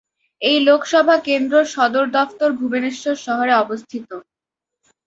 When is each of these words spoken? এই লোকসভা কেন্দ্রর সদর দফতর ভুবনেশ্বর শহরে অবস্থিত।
এই 0.41 0.57
লোকসভা 0.67 1.15
কেন্দ্রর 1.27 1.65
সদর 1.75 2.05
দফতর 2.15 2.49
ভুবনেশ্বর 2.59 3.15
শহরে 3.25 3.53
অবস্থিত। 3.55 4.09